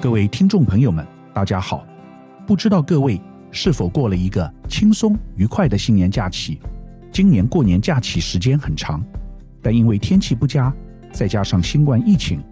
[0.00, 1.86] 各位听众朋友们，大家好。
[2.46, 3.20] 不知道各位
[3.52, 6.58] 是否过了一个轻松愉快的新年假期？
[7.12, 9.04] 今年过年假期时间很长，
[9.60, 10.74] 但因为天气不佳，
[11.12, 12.42] 再加上新冠疫情，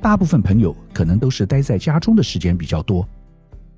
[0.00, 3.06] 大部分朋友可能都是待在家中的时间比较多。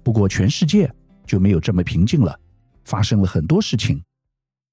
[0.04, 0.88] 不过全世界
[1.27, 2.38] 就没有这么平静了，
[2.84, 4.00] 发生了很多事情。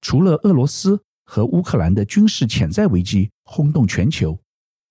[0.01, 4.37] 除了俄罗斯和乌克兰的军事潜在危机轰动全球，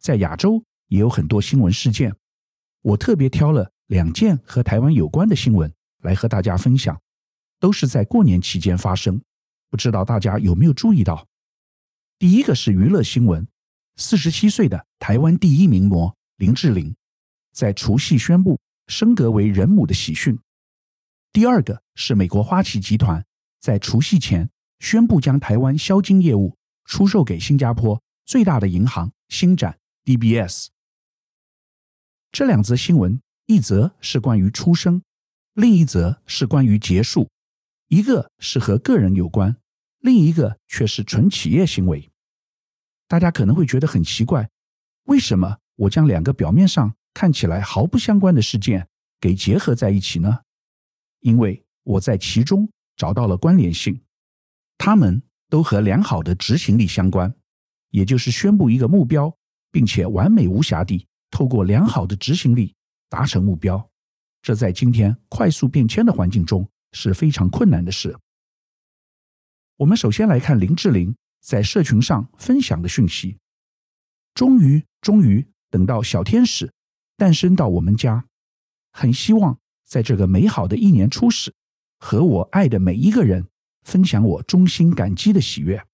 [0.00, 2.12] 在亚洲也有很多新闻事件。
[2.82, 5.72] 我特别挑了两件和台湾有关的新闻
[6.02, 7.00] 来和大家分享，
[7.58, 9.20] 都是在过年期间发生。
[9.68, 11.26] 不知道大家有没有注意到？
[12.18, 13.46] 第一个是娱乐新闻，
[13.96, 16.94] 四十七岁的台湾第一名模林志玲，
[17.52, 20.38] 在除夕宣布升格为人母的喜讯。
[21.32, 23.24] 第二个是美国花旗集团
[23.60, 30.68] 在除夕前宣布将台湾销金业务出售给新加坡最大的银行星展 DBS。
[32.38, 35.00] 这两则新闻，一则是关于出生，
[35.54, 37.30] 另一则是关于结束。
[37.88, 39.56] 一个是和个人有关，
[40.00, 42.10] 另一个却是纯企业行为。
[43.08, 44.50] 大家可能会觉得很奇怪，
[45.04, 48.86] 为什么我将两个表面上看起来毫不相关的事件
[49.18, 50.40] 给结合在一起呢？
[51.20, 53.98] 因为我在其中找到了关联性，
[54.76, 57.34] 它们都和良好的执行力相关，
[57.92, 59.34] 也就是宣布一个目标，
[59.72, 61.06] 并且完美无瑕地。
[61.30, 62.74] 透过良好的执行力
[63.08, 63.90] 达成目标，
[64.42, 68.16] 这在今天快速变迁的环境中是非常困难的事。
[69.76, 73.38] 我们首先来看林志玲在社群上分享的讯息：
[74.34, 76.72] 终于，终于等到小天使
[77.16, 78.26] 诞生到我们家，
[78.92, 81.54] 很希望在这个美好的一年初始，
[81.98, 83.46] 和我爱的每一个人
[83.82, 85.86] 分享我衷心感激的喜悦。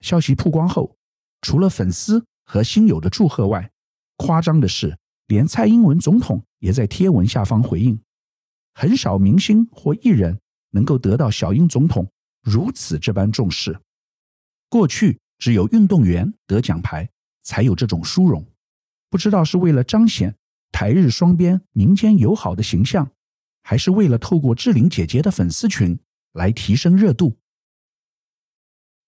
[0.00, 0.96] 消息曝光后，
[1.40, 3.70] 除了粉丝和亲友的祝贺外，
[4.16, 8.00] 夸张的是，连蔡英文总统也在贴文下方回应。
[8.74, 10.38] 很少明星或艺人
[10.70, 12.10] 能够得到小英总统
[12.42, 13.80] 如此这般重视。
[14.68, 17.08] 过去只有运动员得奖牌
[17.42, 18.46] 才有这种殊荣，
[19.08, 20.36] 不知道是为了彰显
[20.72, 23.10] 台日双边民间友好的形象，
[23.62, 25.98] 还是为了透过志玲姐姐的粉丝群
[26.32, 27.38] 来提升热度。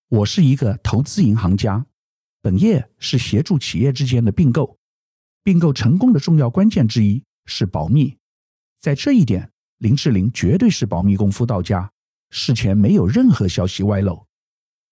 [0.09, 1.85] 我是一个投资银行家，
[2.41, 4.78] 本业是协助企业之间的并购。
[5.49, 8.19] 并购成功的重要关键之一是保密，
[8.79, 11.91] 在这一点，林志玲绝对是保密功夫到家，
[12.29, 14.27] 事前没有任何消息外漏。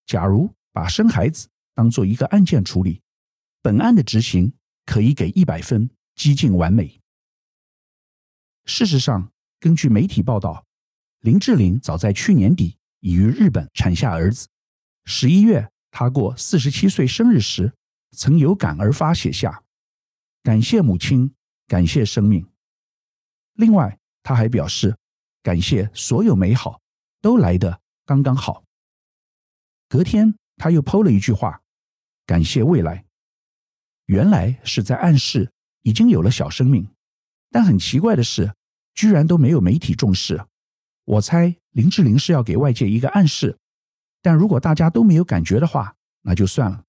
[0.07, 3.03] 假如把生孩子当做一个案件处理，
[3.61, 4.51] 本案的执行
[4.87, 6.99] 可以给一百分，几近完美。
[8.65, 9.31] 事实上，
[9.61, 10.65] 根据媒体报道，
[11.21, 14.49] 林志玲早在去年底已于日本产下儿子。
[15.05, 17.75] 十一月，她过四十七岁生日时，
[18.17, 19.63] 曾有感而发写下。
[20.47, 21.35] 感谢母亲，
[21.67, 22.49] 感谢生命。
[23.55, 24.97] 另外，他还表示
[25.43, 26.81] 感谢所有美好
[27.21, 28.63] 都来得刚刚好。
[29.89, 31.61] 隔天，他又 PO 了一句话
[32.27, 33.05] ：“感谢未来。”
[34.07, 35.51] 原来是在暗示
[35.83, 36.89] 已经有了小生命，
[37.51, 38.55] 但很奇怪的是，
[38.95, 40.47] 居然都没有媒体重视。
[41.07, 43.59] 我猜林志玲是要给外界一个暗示，
[44.23, 46.85] 但如果大家都没有感觉的话，那就算了。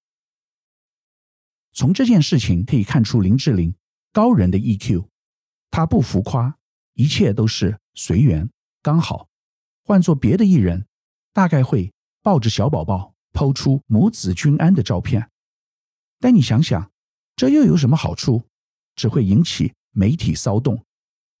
[1.72, 3.74] 从这件事情可以看出林志玲
[4.12, 5.06] 高人的 EQ，
[5.70, 6.58] 她不浮夸，
[6.94, 8.50] 一切都是随缘
[8.82, 9.28] 刚好。
[9.84, 10.86] 换做别的艺人，
[11.32, 11.92] 大概会
[12.22, 15.30] 抱着小宝宝抛出母子均安的照片。
[16.18, 16.90] 但你想想，
[17.36, 18.42] 这又有什么好处？
[18.96, 20.84] 只会引起媒体骚动，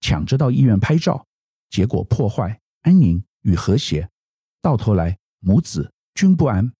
[0.00, 1.26] 抢着到医院拍照，
[1.68, 4.08] 结果破坏安宁与和谐，
[4.62, 6.72] 到头来母子均不安。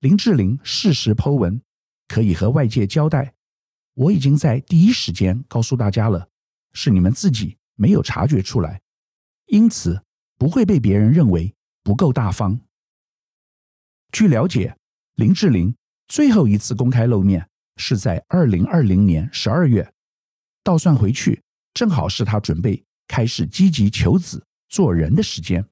[0.00, 1.62] 林志玲适时 PO 文。
[2.12, 3.32] 可以和外界交代，
[3.94, 6.28] 我已经在第一时间告诉大家了，
[6.74, 8.82] 是你们自己没有察觉出来，
[9.46, 10.04] 因此
[10.36, 12.60] 不会被别人认为不够大方。
[14.10, 14.76] 据了解，
[15.14, 15.74] 林志玲
[16.06, 19.90] 最后一次公开露面是在二零二零年十二月，
[20.62, 21.42] 倒算回去，
[21.72, 25.66] 正好是她准备开始积极求子做人的时间。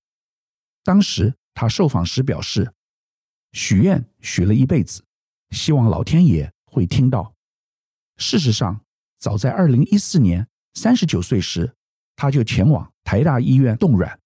[0.82, 2.72] 当时她受访时表示，
[3.52, 5.04] 许愿许了一辈子。
[5.50, 7.34] 希望老天爷会听到。
[8.16, 8.84] 事实上，
[9.18, 11.74] 早在二零一四年三十九岁时，
[12.16, 14.20] 他就前往台大医院冻卵。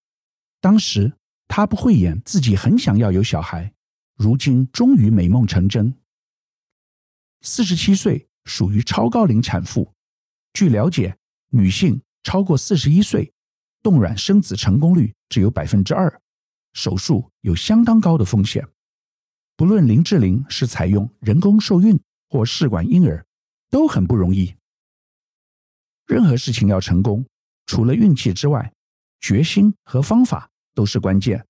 [0.60, 1.12] 当时
[1.46, 3.72] 他不讳言自己很想要有小孩，
[4.16, 5.94] 如今终于美梦成真。
[7.42, 9.92] 四十七岁属于超高龄产妇。
[10.52, 11.16] 据了解，
[11.50, 13.32] 女性超过四十一岁，
[13.82, 16.20] 冻卵生子成功率只有百分之二，
[16.72, 18.66] 手术有相当高的风险。
[19.56, 21.98] 不论林志玲是采用人工受孕
[22.28, 23.24] 或试管婴儿，
[23.70, 24.54] 都很不容易。
[26.06, 27.24] 任何事情要成功，
[27.66, 28.72] 除了运气之外，
[29.20, 31.46] 决心和方法都是关键。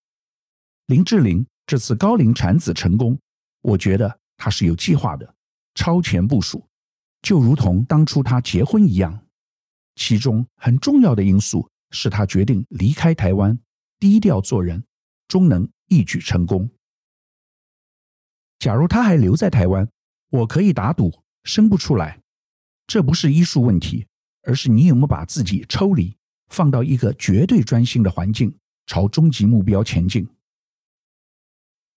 [0.87, 3.19] 林志玲这次高龄产子成功，
[3.63, 5.35] 我觉得她是有计划的，
[5.75, 6.63] 超前部署，
[7.23, 9.27] 就如同当初她结婚一样。
[9.97, 13.59] 其中很重要的因素是她决定离开台湾，
[13.99, 14.85] 低调做人，
[15.27, 16.69] 终能一举成功。
[18.65, 19.87] 假如他还留在台湾，
[20.31, 21.13] 我可以打赌
[21.43, 22.23] 生不出来。
[22.87, 24.07] 这不是医术问题，
[24.45, 26.17] 而是你有没有把自己抽离，
[26.49, 28.57] 放到一个绝对专心的环境，
[28.87, 30.27] 朝终极目标前进。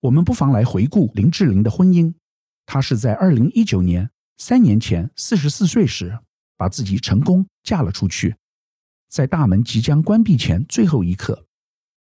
[0.01, 2.13] 我们不妨来回顾林志玲的婚姻。
[2.65, 6.19] 她是在二零一九年，三年前四十四岁时，
[6.57, 8.35] 把自己成功嫁了出去。
[9.07, 11.47] 在大门即将关闭前最后一刻，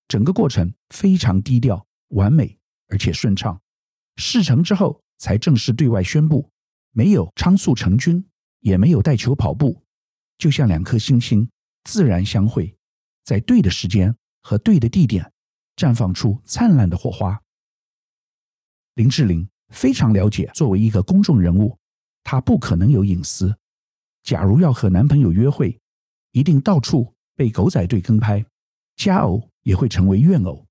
[0.08, 2.58] 整个过程非常低调、完美
[2.88, 3.60] 而且顺畅。
[4.16, 6.50] 事成之后，才正式对外宣布，
[6.92, 8.24] 没有仓促成军。
[8.64, 9.84] 也没有带球跑步，
[10.38, 11.46] 就像两颗星星
[11.84, 12.74] 自然相会，
[13.26, 15.30] 在对的时间和对的地点，
[15.76, 17.38] 绽放出灿烂的火花。
[18.94, 21.78] 林志玲非常了解，作为一个公众人物，
[22.24, 23.54] 她不可能有隐私。
[24.24, 25.78] 假如要和男朋友约会，
[26.32, 28.46] 一定到处被狗仔队跟拍，
[28.96, 30.66] 佳偶也会成为怨偶。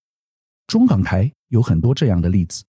[0.66, 2.64] 中港台有很多这样的例子。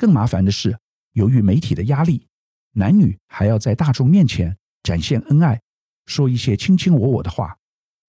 [0.00, 0.78] 更麻烦的是，
[1.12, 2.26] 由于媒体的压力。
[2.72, 5.60] 男女还要在大众面前展现恩爱，
[6.06, 7.58] 说一些卿卿我我的话，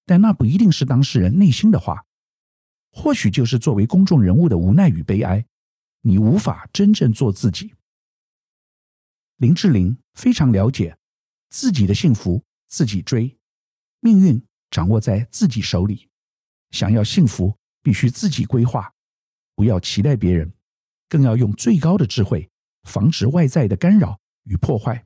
[0.06, 2.06] 但那不一定是当事人内心的话，
[2.94, 5.46] 或许就是作为公众人物的无奈与悲哀。
[6.04, 7.74] 你无法真正做自己。
[9.36, 10.98] 林志玲非常了解
[11.50, 13.38] 自己的幸福自己追，
[14.00, 16.08] 命运掌握在自己手里。
[16.70, 18.94] 想要幸福，必须自己规划，
[19.56, 20.54] 不要期待别人，
[21.12, 22.50] 更要用最高的智慧
[22.84, 24.18] 防止外在的干扰。
[24.46, 25.06] 与破坏，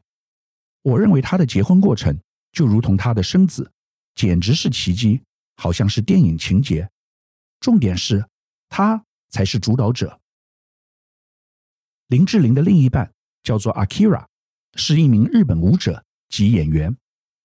[0.81, 2.17] 我认为他的结婚过程
[2.53, 3.69] 就如同他的生子，
[4.13, 5.21] 简直是奇迹，
[5.57, 6.89] 好像是电影情节。
[7.59, 8.25] 重点是，
[8.69, 10.21] 他才是主导者。
[12.07, 13.11] 林志玲的另一半
[13.43, 14.25] 叫做 Akira，
[14.75, 16.95] 是一名日本舞者及演员，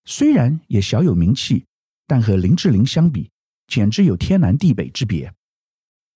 [0.05, 1.67] 虽然也小有名气，
[2.07, 3.33] 但和林志玲相比，
[3.67, 5.35] 简直有天南地北之别。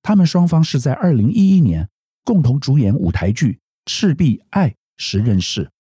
[0.03, 1.91] 他们双方是在二零一一年
[2.25, 3.53] 共同主演舞台剧
[3.85, 5.71] 《赤壁爱》时认识，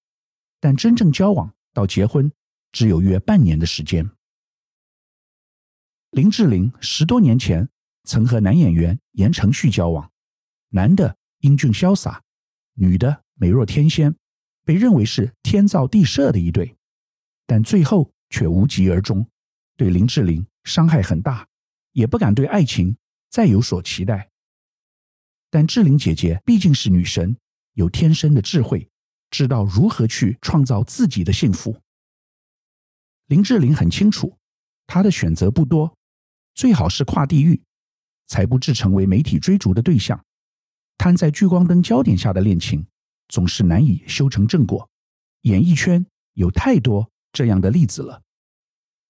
[0.60, 2.30] 但真正交往到结婚
[2.70, 4.10] 只有约半年的时间。
[6.10, 7.68] 林志玲十多年前
[8.04, 10.12] 曾和男演员言承旭交往，
[10.68, 12.22] 男的英俊潇洒，
[12.74, 14.14] 女的美若天仙，
[14.64, 16.76] 被认为是天造地设的一对，
[17.46, 19.26] 但最后却无疾而终，
[19.76, 21.48] 对林志玲伤害很大，
[21.92, 22.96] 也不敢对爱情
[23.30, 24.30] 再有所期待。
[25.54, 27.36] 但志玲姐姐毕竟是女神，
[27.74, 28.90] 有天生的智慧。
[29.30, 31.80] 知道如何去创造自己的幸福。
[33.26, 34.36] 林志玲很清楚，
[34.84, 35.96] 她的选择不多，
[36.56, 37.62] 最好是跨地域，
[38.26, 40.20] 才不致成为媒体追逐的对象。
[40.98, 42.84] 摊在聚光灯焦点下的恋情，
[43.28, 44.90] 总是难以修成正果。
[45.42, 48.20] 演艺圈有太多这样的例子了。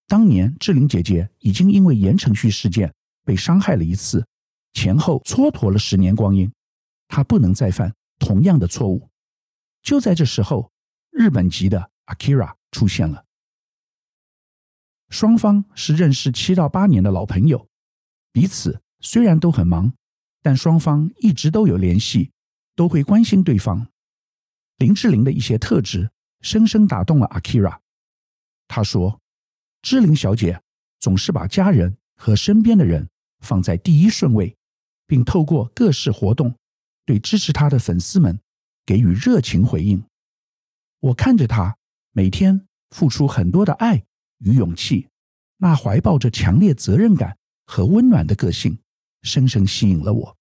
[0.07, 2.95] 当年志玲姐姐已经因为言承旭事件
[3.25, 4.27] 被伤害了一次，
[4.75, 6.53] 前后蹉跎了十年光阴，
[7.09, 9.09] 她不能再犯同样的错误。
[9.83, 10.71] 就在这时候，
[11.11, 13.25] 日本籍的 Akira 出现了。
[15.09, 17.69] 双方是认识七到八年的老朋友，
[18.33, 19.93] 彼此虽然都很忙，
[20.43, 22.33] 但双方一直都有联系，
[22.75, 23.87] 都会关心对方。
[24.79, 27.79] 林志玲的一些特质深深打动了 Akira。
[28.67, 29.21] 他说
[29.83, 30.61] ：“志玲小姐
[30.99, 33.09] 总是把家人和身边的人
[33.41, 34.57] 放在第一顺位，
[35.07, 36.55] 并透过各式活动
[37.05, 38.39] 对支持他的粉丝们。”
[38.87, 40.05] 给予热情回应，
[41.01, 41.79] 我看着他
[42.13, 44.05] 每天付出很多的爱
[44.41, 45.09] 与勇气，
[45.57, 48.79] 那怀抱着强烈责任感和温暖的个性，
[49.23, 50.37] 深深吸引了我。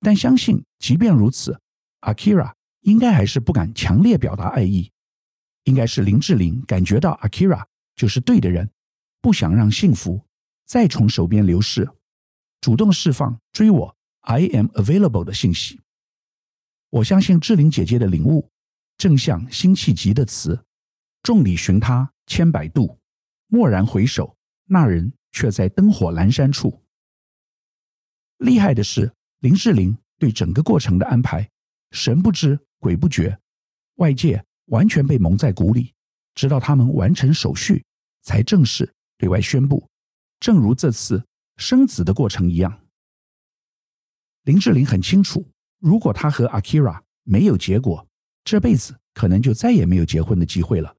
[0.00, 1.60] 但相信，即便如此
[2.00, 4.90] ，Akira 应该还是不敢强烈表达爱意。
[5.64, 7.62] 应该是林志玲感觉到 Akira
[7.94, 8.70] 就是对的人，
[9.20, 10.18] 不想让幸福
[10.64, 11.86] 再从手边流逝，
[12.60, 15.80] 主动释放追我 I am available 的信息。
[16.90, 18.50] 我相信志玲姐姐的领悟，
[18.96, 20.64] 正像辛弃疾的词
[21.22, 22.98] ：“众里寻他千百度，
[23.48, 26.82] 蓦然回首，那人却在灯火阑珊处。”
[28.38, 31.48] 厉害的是，林志玲对整个过程的安排，
[31.90, 33.38] 神不知鬼不觉，
[33.96, 35.92] 外界完全被蒙在鼓里，
[36.34, 37.84] 直到他们完成手续，
[38.22, 39.88] 才正式对外宣布。
[40.40, 41.22] 正如这次
[41.58, 42.86] 生子的过程一样，
[44.44, 45.50] 林志玲很清楚。
[45.78, 48.08] 如果她和 Akira 没有结果，
[48.44, 50.96] 这辈子可能就再也没有结婚的机会了。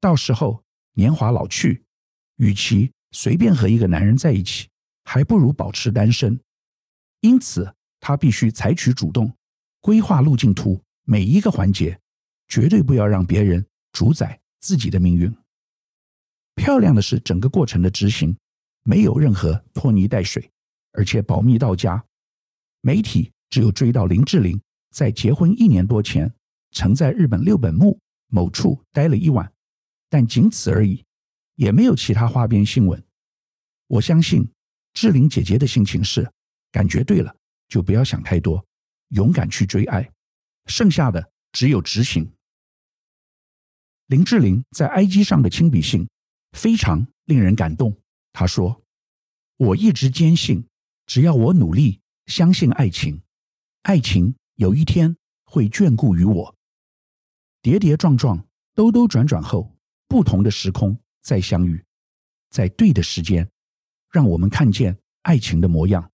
[0.00, 1.84] 到时候年华老去，
[2.36, 4.68] 与其随便和一个男人在一起，
[5.04, 6.40] 还不如保持单身。
[7.20, 9.36] 因此，她必须采取主动，
[9.80, 12.00] 规划路径图，每一个环节，
[12.46, 15.36] 绝对不要让别人主宰自己的命运。
[16.54, 18.36] 漂亮的是整个过程的执行，
[18.90, 20.50] 没有任何拖泥带水，
[20.94, 22.04] 而且保密到家。
[22.80, 26.34] 媒体只有追到林志玲在结婚一年多前，
[26.72, 29.52] 曾在日本六本木某处待了一晚，
[30.08, 31.04] 但仅此而已，
[31.54, 33.00] 也没有其他花边新闻。
[33.86, 34.50] 我相信
[34.92, 36.28] 志玲姐姐的心情是：
[36.72, 37.32] 感觉对了，
[37.68, 38.66] 就不要想太多，
[39.10, 40.10] 勇敢去追爱，
[40.66, 42.28] 剩下的只有执行。
[44.08, 46.08] 林志玲在 IG 上的亲笔信。
[46.58, 47.96] 非常令人感动。
[48.32, 48.82] 他说
[49.58, 50.66] ：“我一直坚信，
[51.06, 53.22] 只要我努力，相信爱情，
[53.82, 56.56] 爱情有一天会眷顾于我。
[57.62, 59.76] 跌跌撞撞，兜兜转转后，
[60.08, 61.84] 不同的时空再相遇，
[62.50, 63.50] 在对的时间，
[64.10, 66.10] 让我们看见爱情的模样。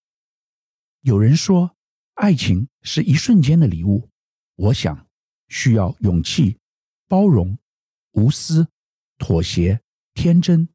[1.03, 1.77] 有人说，
[2.15, 4.09] 爱情是一瞬间的礼物。
[4.57, 5.07] 我想，
[5.49, 6.59] 需要勇气、
[7.07, 7.57] 包容、
[8.13, 8.67] 无私、
[9.19, 9.81] 妥协。”
[10.17, 10.67] 天真，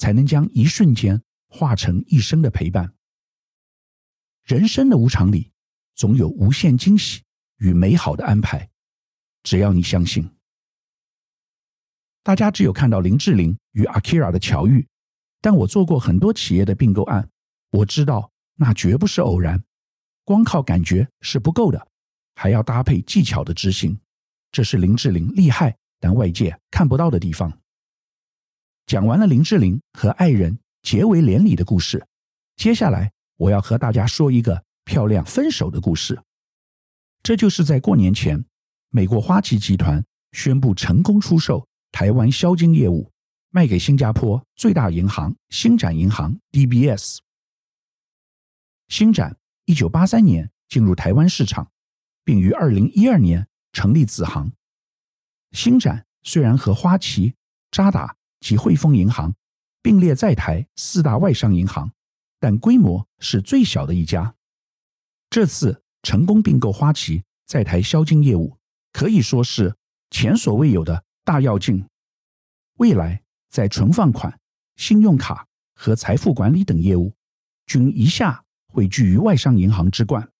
[0.00, 2.94] 才能将一瞬间化成一生的陪伴。
[4.44, 5.52] 人生的无常里，
[5.94, 7.22] 总有无限惊喜
[7.58, 8.68] 与美好的安排。
[9.42, 10.28] 只要你相信。
[12.22, 14.86] 大家只有看到林志玲与 Akira 的巧遇，
[15.40, 17.28] 但我做过很多企业的并购案，
[17.70, 19.62] 我知道那绝不是偶然。
[20.24, 21.88] 光靠感觉是不够的，
[22.34, 23.98] 还要搭配技巧的执行。
[24.50, 27.60] 这是林志玲厉害但外界看不到的地方。
[28.90, 32.04] 讲完了林志玲和爱人结为连理的故事，
[32.56, 36.20] 接下来我要和大家说一个漂亮分手的故事。
[37.22, 38.44] 这就是在过年前，
[38.88, 43.08] 美国花旗集团宣布成功出售台湾销金业务，
[43.50, 47.18] 卖给新加坡最大银行星展银行 （DBS）。
[48.88, 51.70] 星展一九八三年进入台湾市场，
[52.24, 54.50] 并于二零一二年成立子行。
[55.52, 57.36] 星展虽然和花旗、
[57.70, 59.34] 渣打及汇丰银行
[59.82, 61.92] 并列在台四大外商银行，
[62.38, 64.34] 但规模是最小的一家。
[65.30, 68.56] 这次成功并购花旗在台销金业务，
[68.92, 69.76] 可以说是
[70.10, 71.86] 前所未有的大跃进。
[72.78, 74.40] 未来在存放款、
[74.76, 77.14] 信用卡和财富管理等业务，
[77.66, 80.30] 均一下会居于外商银行之冠。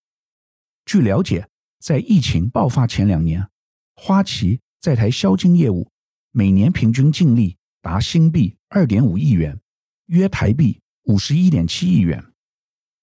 [0.86, 3.48] 据了解，在疫情爆发前两年，
[3.94, 5.90] 花旗在台销金业务
[6.32, 7.58] 每年平均净利。
[7.82, 9.58] 达新币二点五亿元，
[10.06, 12.22] 约台币五十一点七亿元，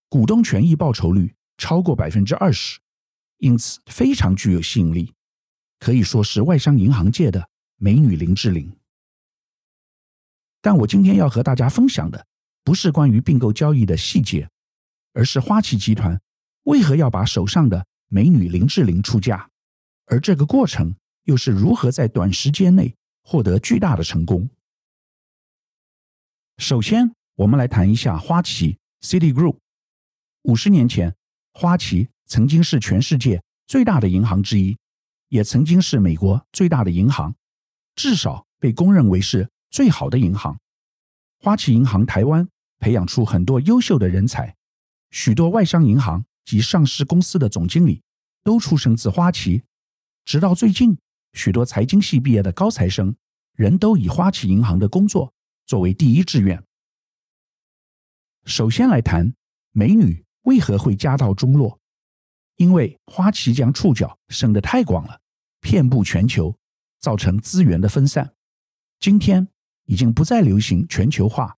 [0.08, 2.80] 股东权益报酬率超过百分之二十，
[3.40, 5.14] 因此非常具有吸引力，
[5.80, 8.72] 可以说是外商银行界的美女林志玲。
[10.62, 12.28] 但我今天要和大家分享的，
[12.64, 14.48] 不是关于并购交易的细节，
[15.14, 16.22] 而是花旗集团
[16.64, 19.50] 为何要把手上的美女林志玲出价，
[20.06, 24.48] 而这个过程又是如何在短时间内获得巨大的成功。
[26.58, 29.58] 首先，我们来谈一下花旗 City Group。
[30.42, 31.16] 五十年前，
[31.54, 34.76] 花旗曾经是全世界最大的银行之一，
[35.30, 37.36] 也曾经是美国最大的银行，
[37.96, 40.60] 至少被公认为是最好的银行。
[41.40, 42.50] 花旗银行台湾
[42.80, 44.56] 培养出很多优秀的人才，
[45.12, 48.02] 许多外商银行及上市公司的总经理
[48.44, 49.64] 都出生自花旗。
[50.26, 50.98] 直到最近，
[51.34, 53.16] 许多财经系毕业的高材生，
[53.54, 55.36] 人都以花旗银行的工作。
[55.68, 56.64] 作为第一志愿，
[58.46, 59.34] 首先来谈
[59.74, 61.78] 美女为何会家道中落。
[62.56, 65.20] 因为花旗将触角伸得太广了，
[65.60, 66.58] 遍布全球，
[67.02, 68.34] 造成资源的分散。
[68.98, 69.50] 今天
[69.84, 71.58] 已经不再流行全球化，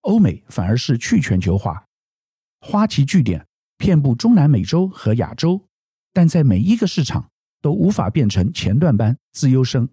[0.00, 1.86] 欧美反而是去全球化。
[2.58, 5.68] 花旗据点遍布中南美洲和亚洲，
[6.12, 7.30] 但在每一个市场
[7.62, 9.88] 都无法变成前段班资优生，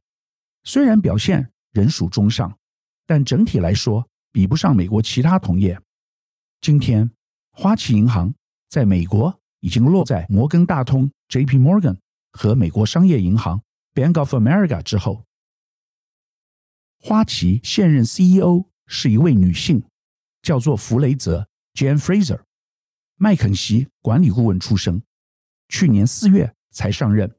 [0.63, 2.57] 虽然表现仍属中上。
[3.05, 5.79] 但整体来说，比不上美国其他同业。
[6.62, 7.12] 今天，
[7.51, 8.33] 花旗银行
[8.69, 11.57] 在美国已经落在摩根大通 （J.P.
[11.57, 11.98] Morgan）
[12.31, 13.62] 和美国商业银行
[13.93, 15.25] （Bank of America） 之后。
[17.00, 19.83] 花旗现任 CEO 是一位女性，
[20.41, 22.41] 叫做弗雷泽 （Jane Fraser），
[23.17, 25.03] 麦肯锡管理顾问出身，
[25.67, 27.36] 去年四月才上任。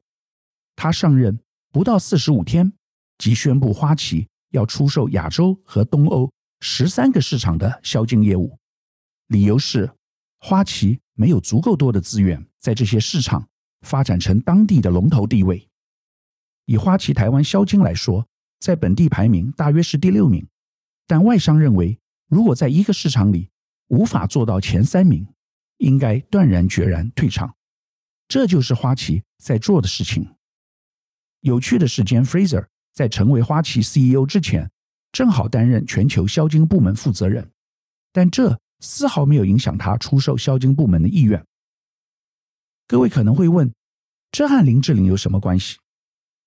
[0.75, 1.39] 她上任
[1.71, 2.73] 不到四十五天，
[3.17, 4.27] 即宣布花旗。
[4.55, 6.31] 要出售亚洲和东欧
[6.61, 8.57] 十三个市场的销金业务，
[9.27, 9.91] 理由是
[10.39, 13.47] 花旗没有足够多的资源在这些市场
[13.81, 15.69] 发展成当地的龙头地位。
[16.65, 18.25] 以花旗台湾销金来说，
[18.59, 20.47] 在本地排名大约是第六名，
[21.05, 23.51] 但外商认为，如果在一个市场里
[23.89, 25.27] 无法做到前三名，
[25.77, 27.55] 应该断然决然退场。
[28.27, 30.35] 这就是花旗在做的事情。
[31.41, 34.71] 有趣的是兼 Fraser 在成为花旗 CEO 之前，
[35.11, 37.51] 正好担任全球销金部门负责人，
[38.13, 41.45] 但这丝毫没有影响他出售销金部门的意愿。
[42.87, 43.73] 各位可能会问，
[44.31, 45.77] 这和林志玲有什么关系？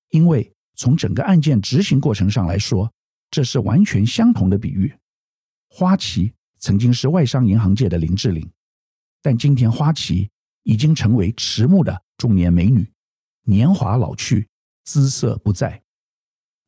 [0.08, 2.90] 因为从整个案件执行过程上来说，
[3.30, 4.94] 这是完全相同的比喻。
[5.68, 8.50] 花旗曾经是外商银行界的林志玲，
[9.20, 10.30] 但今天花旗
[10.62, 12.90] 已经成为迟暮的中年美女，
[13.42, 14.48] 年华老去，
[14.84, 15.82] 姿色不在。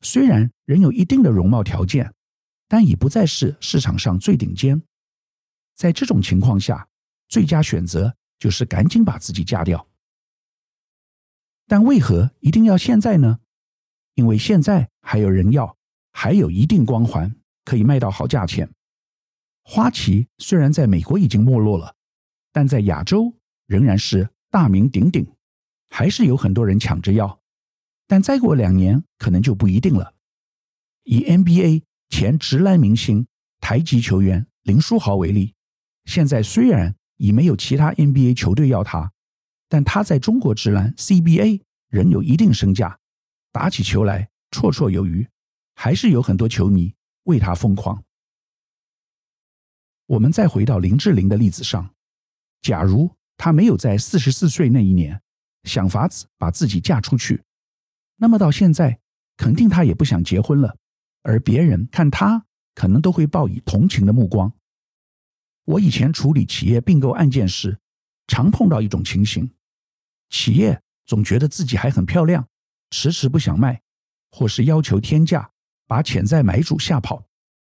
[0.01, 2.13] 虽然仍有一定的容貌条件，
[2.67, 4.81] 但已不再是市场上最顶尖。
[5.75, 6.87] 在这种情况下，
[7.27, 9.87] 最佳选择就是赶紧把自己嫁掉。
[11.67, 13.39] 但为何一定要现在呢？
[14.15, 15.77] 因为现在还有人要，
[16.11, 18.69] 还有一定光环，可以卖到好价钱。
[19.63, 21.95] 花旗虽然在美国已经没落了，
[22.51, 23.33] 但在亚洲
[23.67, 25.25] 仍然是大名鼎鼎，
[25.89, 27.40] 还是有很多人抢着要。
[28.11, 30.15] 但再过两年，可能就不一定了。
[31.03, 33.25] 以 NBA 前职篮明星、
[33.61, 35.53] 台籍球员林书豪为例，
[36.03, 39.13] 现在虽然已没有其他 NBA 球队要他，
[39.69, 42.99] 但他在中国职篮 CBA 仍有一定身价，
[43.53, 45.25] 打起球来绰绰有余，
[45.75, 48.03] 还是有很多球迷为他疯狂。
[50.07, 51.95] 我们再回到林志玲的例子上，
[52.61, 55.21] 假如她没有在四十四岁那一年
[55.63, 57.41] 想法子把自己嫁出去，
[58.21, 58.99] 那么到现在
[59.35, 60.77] 肯定他也不想结婚了，
[61.23, 64.53] 而别人看他可能都会报以同情的目光。
[65.65, 67.79] 我以前处理企业并购案件时，
[68.27, 69.51] 常碰到一种情形：
[70.29, 72.47] 企业总觉得自己还很漂亮，
[72.91, 73.81] 迟迟不想卖，
[74.29, 75.51] 或是要求天价
[75.87, 77.25] 把潜在买主吓跑，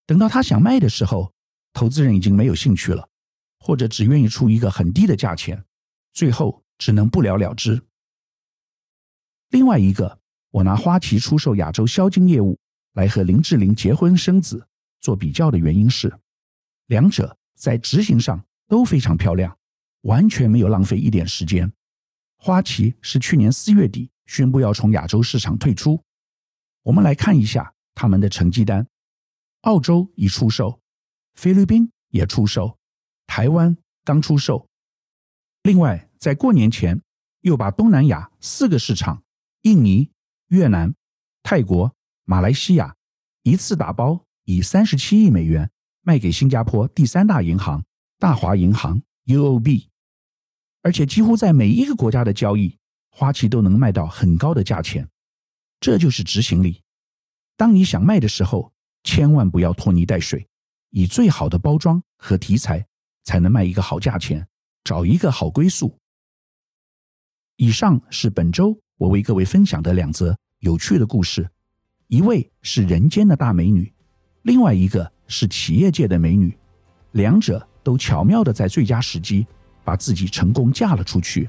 [0.05, 1.33] 等到他想卖的时候。
[1.73, 3.09] 投资人已经没有兴趣了，
[3.61, 5.65] 或者只愿意出一个很低的价钱，
[6.13, 7.87] 最后只能不了了之。
[9.51, 10.20] 另外一个，
[10.51, 12.59] 我拿花旗出售亚洲销金业务
[12.95, 14.67] 来和林志玲结婚生子
[15.01, 16.13] 做比较的原因是，
[16.87, 19.57] 两者在执行上都非常漂亮，
[20.03, 21.73] 完全没有浪费一点时间。
[22.37, 26.03] 花旗是去年四月底宣布要从亚洲市场退出，
[26.83, 28.87] 我们来看一下他们的成绩单：
[29.63, 30.81] 澳洲已出售。
[31.35, 32.77] 菲律宾也出售，
[33.27, 34.69] 台湾刚出售。
[35.63, 37.01] 另外，在过年前
[37.43, 39.23] 又把东南亚四个市场——
[39.63, 40.11] 印尼、
[40.51, 40.93] 越南、
[41.45, 42.97] 泰国、马来西亚——
[43.45, 45.71] 一次打包，以三十七亿美元
[46.03, 47.85] 卖给新加坡第三大银行
[48.19, 49.87] 大华银行 （UOB）。
[50.83, 52.77] 而且，几乎在每一个国家的交易，
[53.11, 55.09] 花旗都能卖到很高的价钱。
[55.79, 56.83] 这就是执行力。
[57.57, 58.73] 当你想卖的时候，
[59.05, 60.49] 千万不要拖泥带水。
[60.91, 62.85] 以最好的包装和题材，
[63.23, 64.49] 才能卖一个好价钱，
[64.83, 65.97] 找一个好归宿。
[67.55, 71.49] 以上是本周我为各位分享的两则有趣的故事，
[72.09, 73.91] 一位是人间的大美女，
[74.43, 76.55] 另外一个是企业界的美女，
[77.13, 79.47] 两者都巧妙地在最佳时机
[79.85, 81.49] 把自己成功嫁了出去，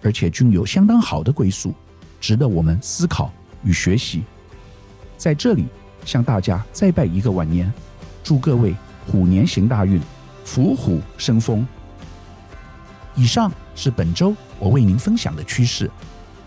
[0.00, 1.74] 而且均有相当好的归宿，
[2.20, 3.32] 值得我们思考
[3.64, 4.22] 与学习。
[5.16, 5.64] 在这里
[6.04, 7.70] 向大家再拜一个晚年。
[8.22, 8.76] 祝各位
[9.08, 10.00] 虎年行大运，
[10.46, 11.66] 虎虎生风。
[13.16, 15.90] 以上是本周我为您分享的趋势，